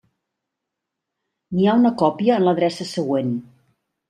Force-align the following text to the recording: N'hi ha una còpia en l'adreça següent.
N'hi 1.57 1.67
ha 1.67 1.75
una 1.83 1.93
còpia 2.03 2.39
en 2.41 2.47
l'adreça 2.49 2.89
següent. 2.97 3.31